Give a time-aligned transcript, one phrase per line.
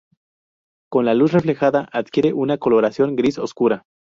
[0.89, 3.83] Con luz reflejada adquiere una coloración gris oscura.